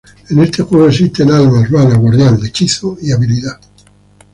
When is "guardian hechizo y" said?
1.95-3.11